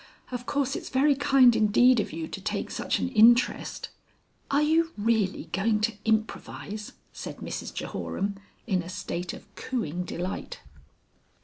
Of 0.31 0.47
course 0.47 0.75
it's 0.75 0.89
very 0.89 1.13
kind 1.13 1.55
indeed 1.55 1.99
of 1.99 2.11
you 2.11 2.27
to 2.27 2.41
take 2.41 2.71
such 2.71 2.97
an 2.97 3.09
interest" 3.09 3.89
"Are 4.49 4.63
you 4.63 4.93
really 4.97 5.49
going 5.51 5.79
to 5.81 5.93
improvise?" 6.05 6.93
said 7.13 7.37
Mrs 7.37 7.71
Jehoram 7.71 8.37
in 8.65 8.81
a 8.81 8.89
state 8.89 9.31
of 9.31 9.45
cooing 9.55 10.03
delight. 10.03 10.59